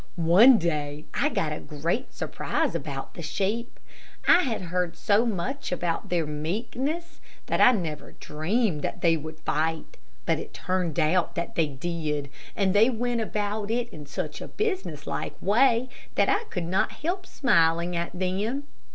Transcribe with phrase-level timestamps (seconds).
[0.15, 3.79] One day I got a great surprise about the sheep.
[4.27, 9.37] I had heard so much about their meekness that I never dreamed that they would
[9.41, 14.41] fight; but it turned out that they did, and they went about it in such
[14.41, 18.63] a business like way, that I could not help smiling at them.